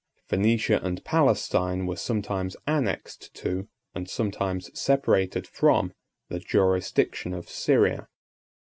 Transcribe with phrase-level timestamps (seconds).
[0.27, 5.93] Phœnicia and Palestine were sometimes annexed to, and sometimes separated from,
[6.27, 8.07] the jurisdiction of Syria.